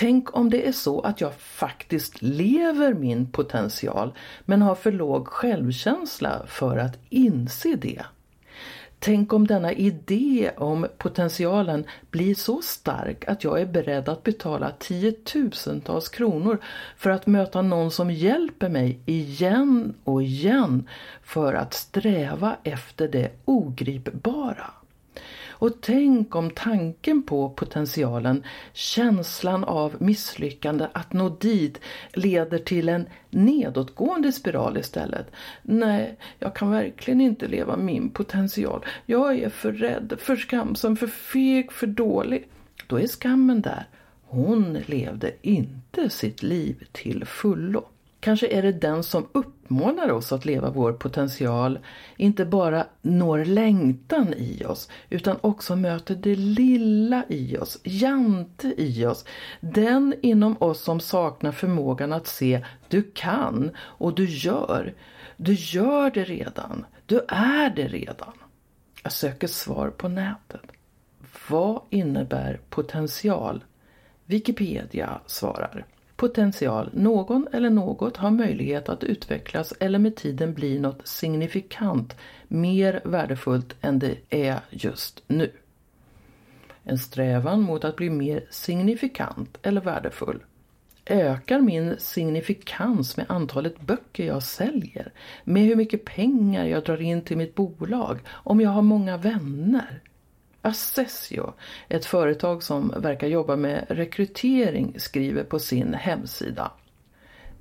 Tänk 0.00 0.36
om 0.36 0.50
det 0.50 0.68
är 0.68 0.72
så 0.72 1.00
att 1.00 1.20
jag 1.20 1.34
faktiskt 1.34 2.22
lever 2.22 2.94
min 2.94 3.26
potential 3.26 4.12
men 4.44 4.62
har 4.62 4.74
för 4.74 4.92
låg 4.92 5.28
självkänsla 5.28 6.42
för 6.46 6.76
att 6.76 6.98
inse 7.08 7.74
det. 7.76 8.04
Tänk 8.98 9.32
om 9.32 9.46
denna 9.46 9.72
idé 9.72 10.50
om 10.56 10.86
potentialen 10.98 11.84
blir 12.10 12.34
så 12.34 12.62
stark 12.62 13.28
att 13.28 13.44
jag 13.44 13.60
är 13.60 13.66
beredd 13.66 14.08
att 14.08 14.22
betala 14.22 14.70
tiotusentals 14.70 16.08
kronor 16.08 16.58
för 16.96 17.10
att 17.10 17.26
möta 17.26 17.62
någon 17.62 17.90
som 17.90 18.10
hjälper 18.10 18.68
mig 18.68 18.98
igen 19.06 19.94
och 20.04 20.22
igen 20.22 20.88
för 21.22 21.54
att 21.54 21.74
sträva 21.74 22.56
efter 22.64 23.08
det 23.08 23.30
ogripbara. 23.44 24.79
Och 25.60 25.80
tänk 25.80 26.36
om 26.36 26.50
tanken 26.50 27.22
på 27.22 27.50
potentialen, 27.50 28.44
känslan 28.72 29.64
av 29.64 29.96
misslyckande 29.98 30.86
att 30.92 31.12
nå 31.12 31.28
dit 31.28 31.80
leder 32.12 32.58
till 32.58 32.88
en 32.88 33.06
nedåtgående 33.30 34.32
spiral 34.32 34.76
istället. 34.76 35.30
Nej, 35.62 36.16
jag 36.38 36.54
kan 36.54 36.70
verkligen 36.70 37.20
inte 37.20 37.48
leva 37.48 37.76
min 37.76 38.10
potential. 38.10 38.84
Jag 39.06 39.38
är 39.38 39.48
för 39.48 39.72
rädd, 39.72 40.14
för 40.18 40.36
skamsen, 40.36 40.96
för 40.96 41.06
feg, 41.06 41.72
för 41.72 41.86
dålig. 41.86 42.48
Då 42.86 43.00
är 43.00 43.06
skammen 43.06 43.62
där. 43.62 43.88
Hon 44.26 44.78
levde 44.86 45.32
inte 45.42 46.10
sitt 46.10 46.42
liv 46.42 46.86
till 46.92 47.24
fullo. 47.24 47.84
Kanske 48.20 48.46
är 48.46 48.62
det 48.62 48.72
den 48.72 49.02
som 49.02 49.28
uppmanar 49.32 50.10
oss 50.10 50.32
att 50.32 50.44
leva 50.44 50.70
vår 50.70 50.92
potential 50.92 51.78
inte 52.16 52.44
bara 52.44 52.86
når 53.02 53.44
längtan 53.44 54.34
i 54.34 54.64
oss 54.64 54.90
utan 55.10 55.36
också 55.40 55.76
möter 55.76 56.14
det 56.14 56.34
lilla 56.34 57.24
i 57.28 57.56
oss, 57.56 57.78
jante 57.84 58.74
i 58.76 59.06
oss. 59.06 59.24
Den 59.60 60.14
inom 60.22 60.56
oss 60.58 60.80
som 60.80 61.00
saknar 61.00 61.52
förmågan 61.52 62.12
att 62.12 62.26
se 62.26 62.64
du 62.88 63.02
kan 63.14 63.70
och 63.78 64.14
du 64.14 64.24
gör. 64.24 64.94
Du 65.36 65.52
gör 65.54 66.10
det 66.10 66.24
redan. 66.24 66.86
Du 67.06 67.20
är 67.28 67.70
det 67.70 67.88
redan. 67.88 68.32
Jag 69.02 69.12
söker 69.12 69.46
svar 69.46 69.90
på 69.90 70.08
nätet. 70.08 70.62
Vad 71.48 71.82
innebär 71.90 72.60
potential? 72.70 73.64
Wikipedia 74.24 75.20
svarar. 75.26 75.86
Potential. 76.20 76.90
Någon 76.92 77.48
eller 77.52 77.70
något 77.70 78.16
har 78.16 78.30
möjlighet 78.30 78.88
att 78.88 79.04
utvecklas 79.04 79.74
eller 79.80 79.98
med 79.98 80.16
tiden 80.16 80.54
bli 80.54 80.78
något 80.78 81.06
signifikant 81.08 82.16
mer 82.48 83.00
värdefullt 83.04 83.76
än 83.80 83.98
det 83.98 84.16
är 84.30 84.60
just 84.70 85.22
nu. 85.26 85.50
En 86.84 86.98
strävan 86.98 87.60
mot 87.60 87.84
att 87.84 87.96
bli 87.96 88.10
mer 88.10 88.44
signifikant 88.50 89.58
eller 89.62 89.80
värdefull. 89.80 90.42
Ökar 91.06 91.60
min 91.60 91.94
signifikans 91.98 93.16
med 93.16 93.26
antalet 93.28 93.80
böcker 93.80 94.26
jag 94.26 94.42
säljer? 94.42 95.12
Med 95.44 95.62
hur 95.62 95.76
mycket 95.76 96.04
pengar 96.04 96.64
jag 96.64 96.84
drar 96.84 97.02
in 97.02 97.22
till 97.22 97.36
mitt 97.36 97.54
bolag? 97.54 98.18
Om 98.28 98.60
jag 98.60 98.70
har 98.70 98.82
många 98.82 99.16
vänner? 99.16 100.00
Assessio, 100.62 101.52
ett 101.88 102.04
företag 102.04 102.62
som 102.62 102.94
verkar 102.96 103.26
jobba 103.26 103.56
med 103.56 103.86
rekrytering, 103.88 104.94
skriver 104.98 105.44
på 105.44 105.58
sin 105.58 105.94
hemsida. 105.94 106.72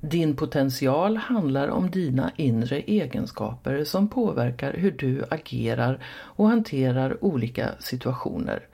Din 0.01 0.35
potential 0.35 1.17
handlar 1.17 1.67
om 1.67 1.91
dina 1.91 2.31
inre 2.35 2.79
egenskaper 2.79 3.83
som 3.83 4.07
påverkar 4.07 4.73
hur 4.73 4.91
du 4.91 5.23
agerar 5.29 6.03
och 6.09 6.49
hanterar 6.49 7.23
olika 7.23 7.69
situationer. 7.79 8.67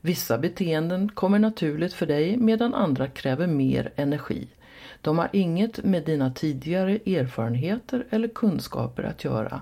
Vissa 0.00 0.38
beteenden 0.38 1.08
kommer 1.08 1.38
naturligt 1.38 1.94
för 1.94 2.06
dig 2.06 2.36
medan 2.36 2.74
andra 2.74 3.08
kräver 3.08 3.46
mer 3.46 3.92
energi. 3.96 4.48
De 5.00 5.18
har 5.18 5.28
inget 5.32 5.84
med 5.84 6.04
dina 6.04 6.32
tidigare 6.32 6.92
erfarenheter 6.92 8.06
eller 8.10 8.28
kunskaper 8.28 9.02
att 9.02 9.24
göra. 9.24 9.60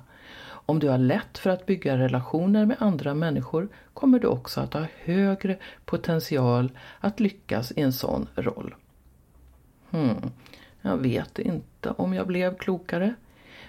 Om 0.70 0.78
du 0.78 0.88
har 0.88 0.98
lätt 0.98 1.38
för 1.38 1.50
att 1.50 1.66
bygga 1.66 1.98
relationer 1.98 2.66
med 2.66 2.76
andra 2.80 3.14
människor 3.14 3.68
kommer 3.94 4.18
du 4.18 4.26
också 4.26 4.60
att 4.60 4.74
ha 4.74 4.86
högre 5.04 5.58
potential 5.84 6.70
att 7.00 7.20
lyckas 7.20 7.72
i 7.72 7.80
en 7.80 7.92
sån 7.92 8.28
roll. 8.34 8.74
Hmm. 9.90 10.30
Jag 10.82 10.96
vet 10.96 11.38
inte 11.38 11.90
om 11.90 12.14
jag 12.14 12.26
blev 12.26 12.56
klokare. 12.56 13.14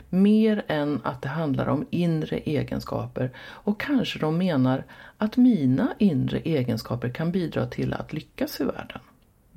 Mer 0.10 0.66
än 0.68 1.02
att 1.04 1.22
det 1.22 1.30
handlar 1.30 1.68
om 1.68 1.86
inre 1.90 2.38
egenskaper 2.38 3.32
och 3.38 3.80
kanske 3.80 4.20
de 4.20 4.38
menar 4.38 4.84
att 5.18 5.38
mina 5.38 5.94
inre 5.98 6.40
egenskaper 6.40 7.10
kan 7.10 7.32
bidra 7.32 7.68
till 7.68 7.94
att 7.94 8.14
lyckas 8.14 8.62
i 8.62 8.64
världen. 8.64 9.00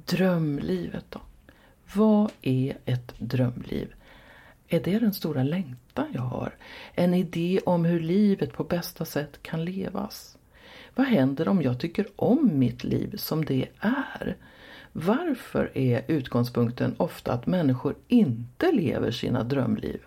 Drömlivet 0.05 1.05
då? 1.09 1.21
Vad 1.95 2.31
är 2.43 2.77
ett 2.85 3.15
drömliv? 3.19 3.95
Är 4.75 4.81
det 4.81 4.99
den 4.99 5.13
stora 5.13 5.43
längtan 5.43 6.07
jag 6.13 6.23
har? 6.23 6.55
En 6.95 7.15
idé 7.15 7.61
om 7.67 7.85
hur 7.85 8.01
livet 8.01 8.53
på 8.53 8.65
bästa 8.65 9.05
sätt 9.05 9.43
kan 9.43 9.65
levas? 9.65 10.39
Vad 10.95 11.07
händer 11.07 11.49
om 11.49 11.63
jag 11.63 11.81
tycker 11.81 12.07
om 12.17 12.59
mitt 12.59 12.85
liv 12.85 13.17
som 13.17 13.45
det 13.45 13.69
är? 13.81 14.37
Varför 14.93 15.79
är 15.79 16.03
utgångspunkten 16.09 16.95
ofta 16.97 17.33
att 17.33 17.47
människor 17.47 17.95
inte 18.09 18.73
lever 18.73 19.11
sina 19.11 19.45
drömliv? 19.45 20.01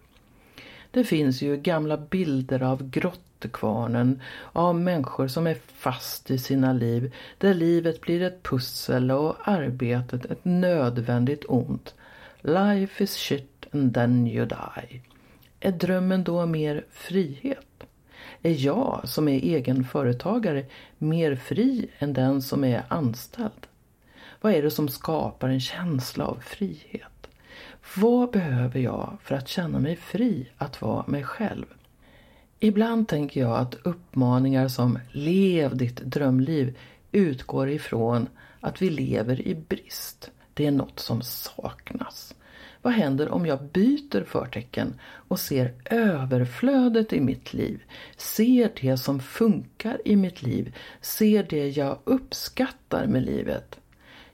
Det 0.91 1.03
finns 1.03 1.41
ju 1.41 1.57
gamla 1.57 1.97
bilder 1.97 2.63
av 2.63 2.89
grottekvarnen, 2.89 4.21
av 4.53 4.75
människor 4.75 5.27
som 5.27 5.47
är 5.47 5.57
fast 5.74 6.31
i 6.31 6.38
sina 6.38 6.74
liv, 6.74 7.15
där 7.38 7.53
livet 7.53 8.01
blir 8.01 8.21
ett 8.21 8.43
pussel 8.43 9.12
och 9.12 9.36
arbetet 9.43 10.25
ett 10.25 10.45
nödvändigt 10.45 11.45
ont. 11.47 11.95
Life 12.41 13.03
is 13.03 13.13
shit 13.13 13.57
then 13.93 14.27
you 14.27 14.46
die. 14.46 15.01
Är 15.60 15.72
drömmen 15.72 16.24
då 16.24 16.46
mer 16.46 16.86
frihet? 16.91 17.84
Är 18.41 18.65
jag 18.65 19.01
som 19.03 19.27
är 19.27 19.39
egen 19.39 19.84
företagare 19.84 20.65
mer 20.98 21.36
fri 21.36 21.89
än 22.00 22.13
den 22.13 22.41
som 22.41 22.63
är 22.63 22.84
anställd? 22.88 23.67
Vad 24.41 24.53
är 24.53 24.62
det 24.62 24.72
som 24.72 24.89
skapar 24.89 25.50
en 25.50 25.60
känsla 25.60 26.25
av 26.25 26.39
frihet? 26.46 27.27
Vad 27.96 28.31
behöver 28.31 28.79
jag 28.79 29.17
för 29.24 29.36
att 29.36 29.48
känna 29.48 29.79
mig 29.79 29.96
fri 29.96 30.50
att 30.57 30.81
vara 30.81 31.07
mig 31.07 31.24
själv? 31.24 31.65
Ibland 32.60 33.07
tänker 33.07 33.41
jag 33.41 33.57
att 33.57 33.75
uppmaningar 33.75 34.67
som 34.67 35.00
lev 35.12 35.77
ditt 35.77 35.98
drömliv 35.98 36.77
utgår 37.12 37.69
ifrån 37.69 38.27
att 38.60 38.81
vi 38.81 38.89
lever 38.89 39.48
i 39.48 39.55
brist. 39.55 40.31
Det 40.53 40.65
är 40.65 40.72
något 40.72 41.00
som 41.00 41.22
saknas. 41.22 42.36
Vad 42.88 42.96
händer 42.96 43.29
om 43.29 43.46
jag 43.46 43.63
byter 43.63 44.24
förtecken 44.24 45.00
och 45.27 45.39
ser 45.39 45.74
överflödet 45.86 47.13
i 47.13 47.20
mitt 47.20 47.53
liv? 47.53 47.84
Ser 48.17 48.72
det 48.82 48.98
som 48.98 49.20
funkar 49.20 50.01
i 50.06 50.15
mitt 50.15 50.41
liv? 50.41 50.75
Ser 51.01 51.44
det 51.44 51.70
jag 51.70 51.98
uppskattar 52.03 53.08
med 53.08 53.24
livet? 53.24 53.79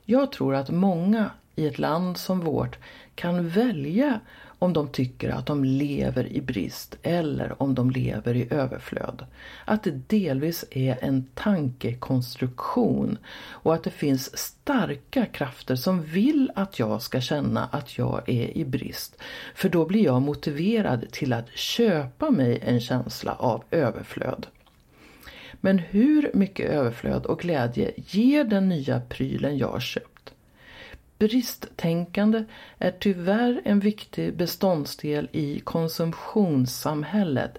Jag 0.04 0.32
tror 0.32 0.54
att 0.54 0.70
många 0.70 1.30
i 1.56 1.66
ett 1.66 1.78
land 1.78 2.18
som 2.18 2.40
vårt 2.40 2.78
kan 3.14 3.48
välja 3.48 4.20
om 4.64 4.72
de 4.72 4.88
tycker 4.88 5.30
att 5.30 5.46
de 5.46 5.64
lever 5.64 6.32
i 6.32 6.40
brist 6.40 6.96
eller 7.02 7.62
om 7.62 7.74
de 7.74 7.90
lever 7.90 8.34
i 8.34 8.48
överflöd. 8.50 9.26
Att 9.64 9.82
det 9.82 10.08
delvis 10.08 10.64
är 10.70 10.98
en 11.00 11.26
tankekonstruktion 11.34 13.18
och 13.48 13.74
att 13.74 13.84
det 13.84 13.90
finns 13.90 14.38
starka 14.38 15.26
krafter 15.26 15.76
som 15.76 16.02
vill 16.02 16.50
att 16.54 16.78
jag 16.78 17.02
ska 17.02 17.20
känna 17.20 17.64
att 17.64 17.98
jag 17.98 18.28
är 18.28 18.56
i 18.56 18.64
brist. 18.64 19.16
För 19.54 19.68
då 19.68 19.86
blir 19.86 20.04
jag 20.04 20.22
motiverad 20.22 21.10
till 21.10 21.32
att 21.32 21.50
köpa 21.50 22.30
mig 22.30 22.58
en 22.62 22.80
känsla 22.80 23.32
av 23.32 23.64
överflöd. 23.70 24.46
Men 25.60 25.78
hur 25.78 26.30
mycket 26.34 26.70
överflöd 26.70 27.26
och 27.26 27.40
glädje 27.40 27.92
ger 27.96 28.44
den 28.44 28.68
nya 28.68 29.00
prylen 29.00 29.58
jag 29.58 29.82
köper 29.82 30.13
Bristtänkande 31.28 32.44
är 32.78 32.90
tyvärr 32.90 33.62
en 33.64 33.80
viktig 33.80 34.36
beståndsdel 34.36 35.28
i 35.32 35.60
konsumtionssamhället. 35.60 37.58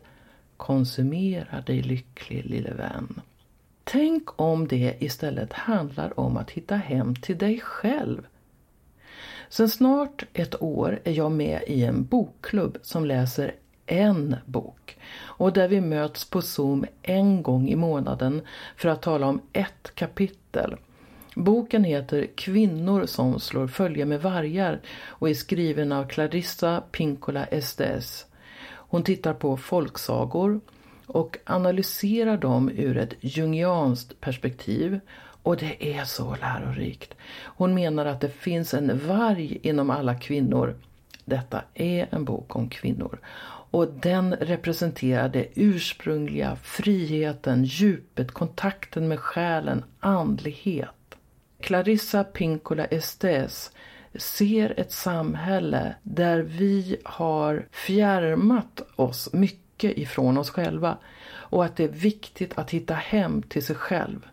Konsumera 0.58 1.62
dig 1.62 1.82
lycklig 1.82 2.46
lille 2.46 2.74
vän. 2.74 3.22
Tänk 3.84 4.42
om 4.42 4.68
det 4.68 4.98
istället 5.00 5.54
handlar 5.54 6.20
om 6.20 6.38
att 6.38 6.52
hitta 6.52 6.76
hem 6.76 7.16
till 7.16 7.38
dig 7.38 7.60
själv. 7.60 8.28
Sen 9.50 9.70
snart 9.70 10.26
ett 10.34 10.62
år 10.62 11.00
är 11.04 11.12
jag 11.14 11.32
med 11.32 11.62
i 11.68 11.84
en 11.84 12.06
bokklubb 12.06 12.78
som 12.82 13.06
läser 13.06 13.56
en 13.86 14.36
bok 14.46 14.98
och 15.18 15.54
där 15.54 15.68
vi 15.68 15.82
möts 15.82 16.30
på 16.30 16.42
Zoom 16.42 16.86
en 17.02 17.44
gång 17.44 17.70
i 17.70 17.76
månaden 17.76 18.42
för 18.76 18.90
att 18.90 19.02
tala 19.02 19.28
om 19.28 19.42
ett 19.54 19.96
kapitel. 19.96 20.76
Boken 21.36 21.84
heter 21.84 22.28
Kvinnor 22.36 23.06
som 23.06 23.40
slår 23.40 23.68
följe 23.68 24.06
med 24.06 24.22
vargar 24.22 24.82
och 25.08 25.30
är 25.30 25.34
skriven 25.34 25.92
av 25.92 26.08
Clarissa 26.08 26.84
Pinkola 26.92 27.46
Estes. 27.46 28.26
Hon 28.68 29.04
tittar 29.04 29.34
på 29.34 29.58
folksagor 29.58 30.60
och 31.06 31.38
analyserar 31.46 32.38
dem 32.38 32.70
ur 32.70 32.98
ett 32.98 33.14
jungianskt 33.20 34.22
perspektiv 34.22 35.00
och 35.18 35.58
det 35.58 35.94
är 35.98 36.04
så 36.04 36.36
lärorikt. 36.42 37.14
Hon 37.44 37.74
menar 37.74 38.06
att 38.06 38.22
det 38.22 38.30
finns 38.30 38.74
en 38.74 39.08
varg 39.08 39.60
inom 39.62 39.90
alla 39.90 40.16
kvinnor. 40.16 40.76
Detta 41.26 41.62
är 41.74 42.08
en 42.10 42.26
bok 42.26 42.56
om 42.56 42.70
kvinnor 42.70 43.20
och 43.72 43.88
den 43.94 44.36
representerar 44.36 45.30
det 45.30 45.48
ursprungliga, 45.56 46.56
friheten, 46.56 47.64
djupet, 47.64 48.32
kontakten 48.32 49.08
med 49.08 49.20
själen, 49.20 49.84
andlighet. 50.00 50.90
Clarissa 51.66 52.24
Pinkola 52.24 52.86
Estes 52.86 53.72
ser 54.16 54.80
ett 54.80 54.92
samhälle 54.92 55.96
där 56.04 56.40
vi 56.40 56.98
har 57.04 57.68
fjärmat 57.72 58.82
oss 58.96 59.34
mycket 59.34 59.98
ifrån 59.98 60.38
oss 60.38 60.50
själva 60.50 60.98
och 61.28 61.66
att 61.66 61.76
det 61.76 61.84
är 61.84 61.88
viktigt 61.88 62.58
att 62.58 62.72
hitta 62.72 62.94
hem 62.94 63.42
till 63.42 63.66
sig 63.66 63.76
själv. 63.76 64.28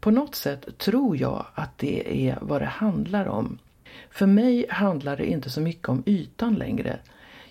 På 0.00 0.10
något 0.10 0.34
sätt 0.34 0.78
tror 0.78 1.16
jag 1.16 1.46
att 1.54 1.78
det 1.78 2.28
är 2.28 2.38
vad 2.40 2.62
det 2.62 2.66
handlar 2.66 3.26
om. 3.26 3.58
För 4.10 4.26
mig 4.26 4.66
handlar 4.70 5.16
det 5.16 5.26
inte 5.26 5.50
så 5.50 5.60
mycket 5.60 5.88
om 5.88 6.02
ytan 6.06 6.54
längre. 6.54 6.98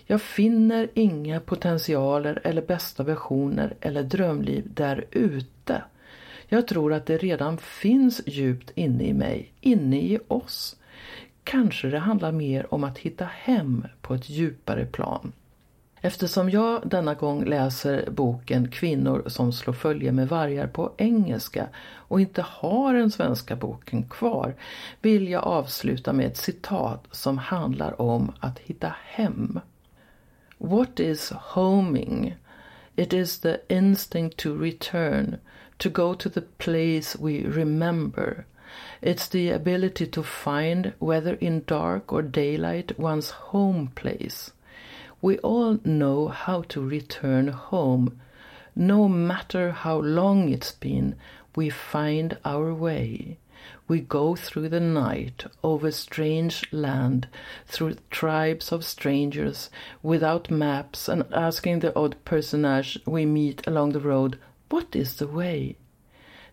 Jag 0.06 0.22
finner 0.22 0.88
inga 0.94 1.40
potentialer 1.40 2.40
eller 2.44 2.62
bästa 2.62 3.02
versioner 3.02 3.74
eller 3.80 4.02
drömliv 4.02 4.64
där 4.74 5.04
ute. 5.10 5.82
Jag 6.48 6.68
tror 6.68 6.92
att 6.92 7.06
det 7.06 7.16
redan 7.16 7.58
finns 7.58 8.22
djupt 8.26 8.70
inne 8.74 9.04
i 9.04 9.12
mig, 9.12 9.52
inne 9.60 10.00
i 10.00 10.18
oss. 10.28 10.76
Kanske 11.44 11.88
det 11.88 11.98
handlar 11.98 12.32
mer 12.32 12.74
om 12.74 12.84
att 12.84 12.98
hitta 12.98 13.24
hem 13.24 13.86
på 14.00 14.14
ett 14.14 14.28
djupare 14.28 14.86
plan. 14.86 15.32
Eftersom 16.00 16.50
jag 16.50 16.88
denna 16.88 17.14
gång 17.14 17.44
läser 17.44 18.10
boken 18.10 18.70
Kvinnor 18.70 19.22
som 19.26 19.52
slår 19.52 19.74
följe 19.74 20.12
med 20.12 20.28
vargar 20.28 20.66
på 20.66 20.92
engelska 20.96 21.68
och 21.86 22.20
inte 22.20 22.42
har 22.42 22.94
den 22.94 23.10
svenska 23.10 23.56
boken 23.56 24.02
kvar 24.02 24.54
vill 25.02 25.28
jag 25.28 25.44
avsluta 25.44 26.12
med 26.12 26.26
ett 26.26 26.36
citat 26.36 27.06
som 27.10 27.38
handlar 27.38 28.00
om 28.00 28.32
att 28.40 28.58
hitta 28.58 28.94
hem. 29.04 29.60
What 30.58 31.00
is 31.00 31.30
homing? 31.30 32.36
It 32.96 33.12
is 33.12 33.40
the 33.40 33.56
instinct 33.68 34.36
to 34.36 34.56
return, 34.56 35.36
to 35.78 35.88
go 35.88 36.14
to 36.14 36.28
the 36.28 36.42
place 36.42 37.16
we 37.16 37.44
remember. 37.44 38.46
It's 39.00 39.28
the 39.28 39.50
ability 39.50 40.06
to 40.08 40.22
find, 40.22 40.92
whether 40.98 41.34
in 41.34 41.64
dark 41.66 42.12
or 42.12 42.22
daylight, 42.22 42.98
one's 42.98 43.30
home 43.30 43.92
place. 43.94 44.50
We 45.22 45.38
all 45.38 45.78
know 45.84 46.28
how 46.28 46.62
to 46.62 46.86
return 46.86 47.48
home. 47.48 48.20
No 48.76 49.08
matter 49.08 49.72
how 49.72 49.98
long 49.98 50.48
it's 50.48 50.72
been, 50.72 51.16
we 51.56 51.70
find 51.70 52.38
our 52.44 52.72
way. 52.72 53.38
We 53.88 54.00
go 54.00 54.36
through 54.36 54.68
the 54.68 54.80
night 54.80 55.46
over 55.64 55.90
strange 55.90 56.70
land, 56.72 57.26
through 57.66 57.96
tribes 58.10 58.70
of 58.70 58.84
strangers, 58.84 59.70
without 60.02 60.50
maps, 60.50 61.08
and 61.08 61.24
asking 61.32 61.80
the 61.80 61.96
odd 61.98 62.16
personage 62.24 62.98
we 63.06 63.24
meet 63.26 63.66
along 63.66 63.92
the 63.92 64.00
road, 64.00 64.38
What 64.70 64.94
is 64.94 65.16
the 65.16 65.26
way? 65.26 65.76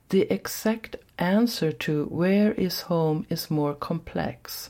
The 0.09 0.21
exact 0.31 0.97
answer 1.17 1.71
to 1.71 2.05
where 2.05 2.53
is 2.53 2.81
home 2.81 3.25
is 3.29 3.51
more 3.51 3.73
complex. 3.73 4.69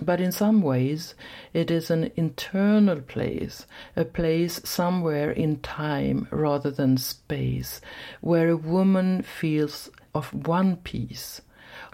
But 0.00 0.20
in 0.20 0.30
some 0.30 0.62
ways, 0.62 1.14
it 1.52 1.70
is 1.70 1.90
an 1.90 2.12
internal 2.14 3.00
place, 3.00 3.66
a 3.96 4.04
place 4.04 4.60
somewhere 4.64 5.30
in 5.30 5.58
time 5.58 6.28
rather 6.30 6.70
than 6.70 6.98
space, 6.98 7.80
where 8.20 8.48
a 8.48 8.56
woman 8.56 9.22
feels 9.22 9.90
of 10.14 10.32
one 10.46 10.76
piece. 10.76 11.40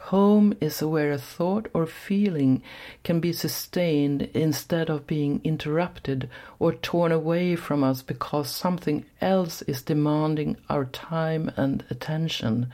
Home 0.09 0.53
is 0.61 0.83
where 0.83 1.13
a 1.13 1.19
thought 1.19 1.67
or 1.73 1.87
feeling 1.87 2.63
can 3.05 3.21
be 3.21 3.33
sustained 3.33 4.29
instead 4.35 4.91
of 4.91 5.07
being 5.07 5.41
interrupted 5.45 6.29
or 6.59 6.75
torn 6.75 7.11
away 7.11 7.57
from 7.57 7.83
us 7.83 8.03
because 8.03 8.51
something 8.51 9.07
else 9.23 9.63
is 9.63 9.81
demanding 9.81 10.59
our 10.69 10.85
time 10.85 11.51
and 11.57 11.85
attention. 11.89 12.71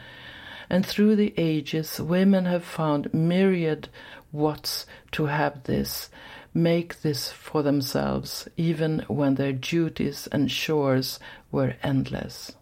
And 0.69 0.85
through 0.85 1.15
the 1.15 1.33
ages, 1.37 2.01
women 2.01 2.47
have 2.47 2.65
found 2.65 3.15
myriad 3.15 3.89
what's 4.33 4.85
to 5.13 5.27
have 5.27 5.63
this, 5.63 6.11
make 6.53 7.03
this 7.03 7.31
for 7.31 7.63
themselves, 7.63 8.49
even 8.57 9.05
when 9.07 9.37
their 9.37 9.53
duties 9.53 10.27
and 10.33 10.51
chores 10.51 11.21
were 11.53 11.77
endless. 11.85 12.57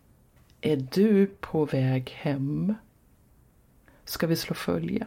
Är 0.63 0.77
du 0.77 1.27
på 1.41 1.65
väg 1.65 2.11
hem? 2.11 2.77
Ska 4.09 4.27
vi 4.27 4.37
slå 4.37 4.55
följe? 4.55 5.07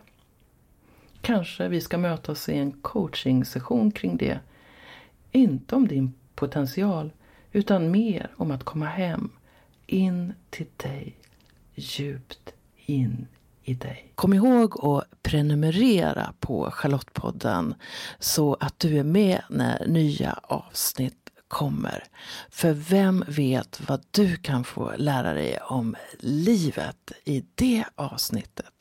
Kanske 1.21 1.67
vi 1.67 1.81
ska 1.81 1.97
mötas 1.97 2.49
i 2.49 2.57
en 2.57 2.71
coachingsession 2.71 3.91
kring 3.91 4.17
det. 4.17 4.39
Inte 5.31 5.75
om 5.75 5.87
din 5.87 6.13
potential, 6.35 7.11
utan 7.51 7.91
mer 7.91 8.31
om 8.35 8.51
att 8.51 8.63
komma 8.63 8.85
hem, 8.85 9.29
in 9.87 10.33
till 10.49 10.65
dig, 10.77 11.15
djupt 11.75 12.53
in 12.75 13.27
i 13.63 13.73
dig. 13.73 14.11
Kom 14.15 14.33
ihåg 14.33 14.85
att 14.85 15.23
prenumerera 15.23 16.33
på 16.39 16.71
Charlottepodden 16.71 17.75
så 18.19 18.57
att 18.59 18.79
du 18.79 18.99
är 18.99 19.03
med 19.03 19.41
när 19.49 19.87
nya 19.87 20.39
avsnitt 20.43 21.29
kommer. 21.47 22.03
För 22.49 22.73
vem 22.73 23.23
vet 23.27 23.81
vad 23.87 24.05
du 24.11 24.37
kan 24.37 24.63
få 24.63 24.91
lära 24.97 25.33
dig 25.33 25.57
om 25.57 25.95
livet 26.19 27.11
i 27.23 27.45
det 27.55 27.83
avsnittet. 27.95 28.80